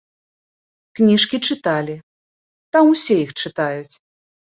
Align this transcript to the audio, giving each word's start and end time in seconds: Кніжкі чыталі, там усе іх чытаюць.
Кніжкі 0.99 1.37
чыталі, 1.49 1.95
там 2.75 2.85
усе 2.97 3.15
іх 3.29 3.39
чытаюць. 3.41 3.95